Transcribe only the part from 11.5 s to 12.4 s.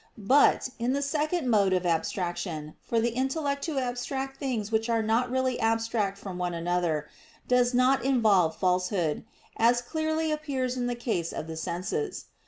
senses.